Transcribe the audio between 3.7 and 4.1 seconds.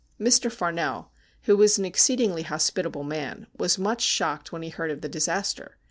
much